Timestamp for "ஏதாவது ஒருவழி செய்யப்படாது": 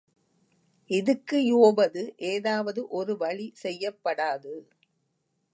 2.31-4.55